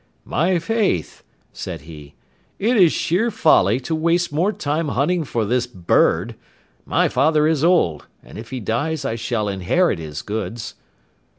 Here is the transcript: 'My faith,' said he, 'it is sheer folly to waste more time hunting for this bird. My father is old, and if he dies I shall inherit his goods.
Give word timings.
'My 0.25 0.57
faith,' 0.57 1.23
said 1.53 1.81
he, 1.81 2.15
'it 2.57 2.75
is 2.75 2.91
sheer 2.91 3.29
folly 3.29 3.79
to 3.81 3.93
waste 3.93 4.33
more 4.33 4.51
time 4.51 4.87
hunting 4.87 5.23
for 5.23 5.45
this 5.45 5.67
bird. 5.67 6.33
My 6.87 7.07
father 7.07 7.45
is 7.45 7.63
old, 7.63 8.07
and 8.23 8.39
if 8.39 8.49
he 8.49 8.59
dies 8.59 9.05
I 9.05 9.13
shall 9.13 9.47
inherit 9.47 9.99
his 9.99 10.23
goods. 10.23 10.73